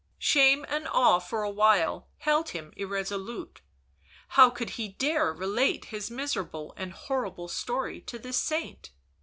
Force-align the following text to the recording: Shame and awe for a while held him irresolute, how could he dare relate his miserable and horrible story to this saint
Shame 0.17 0.65
and 0.67 0.87
awe 0.87 1.19
for 1.19 1.43
a 1.43 1.49
while 1.51 2.07
held 2.17 2.49
him 2.57 2.73
irresolute, 2.75 3.61
how 4.29 4.49
could 4.49 4.71
he 4.71 4.87
dare 4.87 5.31
relate 5.31 5.85
his 5.93 6.09
miserable 6.09 6.73
and 6.75 6.91
horrible 6.91 7.47
story 7.47 8.01
to 8.07 8.17
this 8.17 8.37
saint 8.39 8.89